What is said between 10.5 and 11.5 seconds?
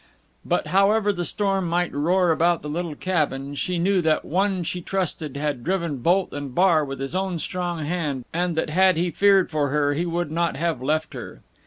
have left her.